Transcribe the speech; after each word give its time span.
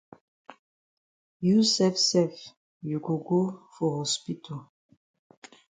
You 1.47 1.57
sef 1.73 1.95
sef 2.09 2.33
you 2.89 2.97
go 3.07 3.15
go 3.27 3.41
for 3.75 3.97
hospital. 3.99 4.57